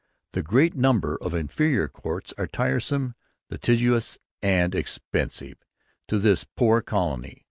'The 0.33 0.41
great 0.41 0.75
number 0.75 1.15
of 1.21 1.31
inferior 1.35 1.87
Courts 1.87 2.33
are 2.35 2.47
tiresome, 2.47 3.13
litigious, 3.51 4.17
and 4.41 4.73
expensive 4.73 5.63
to 6.07 6.17
this 6.17 6.43
poor 6.43 6.81
Colony.' 6.81 7.37